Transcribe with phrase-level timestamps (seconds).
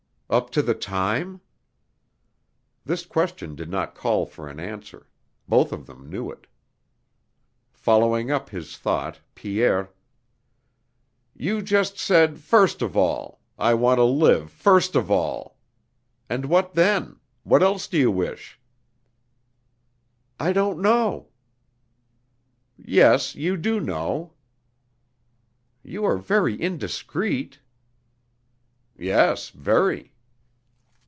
[0.33, 1.41] "Up to the time?"
[2.85, 5.09] (This question did not call for an answer.
[5.45, 6.47] Both of them knew it.)
[7.73, 9.89] Following up his thought, Pierre:
[11.35, 13.41] "You just said 'first of all.'...
[13.59, 15.57] 'I want to live, first of all.'...
[16.29, 17.19] And what then?
[17.43, 18.57] What else do you wish?"
[20.39, 21.27] "I don't know."
[22.77, 24.31] "Yes, you do know...."
[25.83, 27.59] "You are very indiscreet."
[28.97, 30.07] "Yes, very."